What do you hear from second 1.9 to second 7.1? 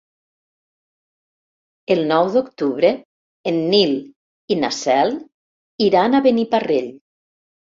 El nou d'octubre en Nil i na Cel iran a Beniparrell.